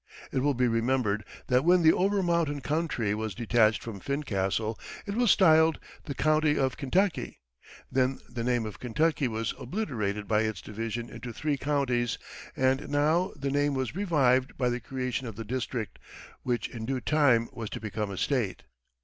[0.31, 5.13] It will be remembered that when the over mountain country was detached from Fincastle, it
[5.13, 7.39] was styled the County of Kentucky;
[7.91, 12.17] then the name of Kentucky was obliterated by its division into three counties;
[12.55, 15.99] and now the name was revived by the creation of the district,
[16.41, 18.63] which in due time was to become a State.